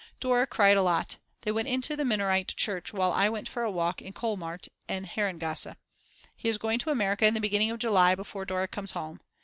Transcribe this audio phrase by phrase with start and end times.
[0.19, 3.69] Dora cried a lot; they went into the Minorite church while I went for a
[3.69, 5.75] walk in Kohlmarkt and Herrengasse.
[6.35, 9.21] He is going to America in the beginning of July, before Dora comes home.